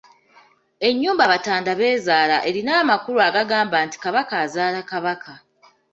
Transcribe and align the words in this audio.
Ennyumba 0.87 1.23
Batandabeezaala 1.31 2.37
erina 2.49 2.71
amakulu 2.81 3.19
agagamba 3.29 3.77
nti 3.85 3.97
Kabaka 4.03 4.33
azaala 4.45 4.79
Kabaka. 4.91 5.33